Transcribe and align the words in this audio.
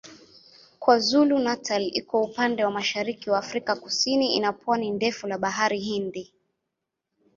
KwaZulu-Natal 0.81 1.83
iko 1.99 2.15
upande 2.27 2.59
wa 2.65 2.71
mashariki 2.71 3.29
wa 3.29 3.37
Afrika 3.39 3.75
Kusini 3.75 4.35
ina 4.35 4.53
pwani 4.53 4.91
ndefu 4.91 5.27
la 5.27 5.37
Bahari 5.37 5.79
Hindi. 5.79 6.33